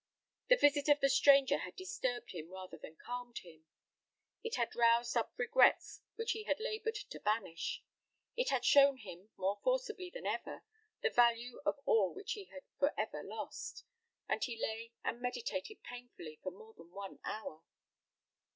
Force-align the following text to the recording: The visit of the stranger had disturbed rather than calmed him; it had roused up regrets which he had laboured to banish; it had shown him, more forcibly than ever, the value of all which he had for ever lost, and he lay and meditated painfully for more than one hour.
The 0.49 0.55
visit 0.55 0.89
of 0.89 0.99
the 0.99 1.09
stranger 1.11 1.59
had 1.59 1.75
disturbed 1.75 2.31
rather 2.49 2.75
than 2.79 2.95
calmed 3.05 3.37
him; 3.43 3.65
it 4.43 4.55
had 4.55 4.75
roused 4.75 5.15
up 5.15 5.31
regrets 5.37 6.01
which 6.15 6.31
he 6.31 6.41
had 6.45 6.59
laboured 6.59 6.95
to 6.95 7.19
banish; 7.19 7.83
it 8.35 8.49
had 8.49 8.65
shown 8.65 8.97
him, 8.97 9.29
more 9.37 9.59
forcibly 9.63 10.09
than 10.11 10.25
ever, 10.25 10.63
the 11.03 11.11
value 11.11 11.61
of 11.67 11.77
all 11.85 12.15
which 12.15 12.31
he 12.33 12.45
had 12.45 12.63
for 12.79 12.99
ever 12.99 13.21
lost, 13.23 13.83
and 14.27 14.43
he 14.43 14.57
lay 14.59 14.91
and 15.03 15.21
meditated 15.21 15.83
painfully 15.83 16.39
for 16.41 16.49
more 16.49 16.73
than 16.73 16.89
one 16.89 17.19
hour. 17.23 17.61